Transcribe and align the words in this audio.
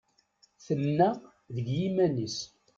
Tenna 0.65 1.09
deg 1.55 1.67
yiman-is. 1.77 2.37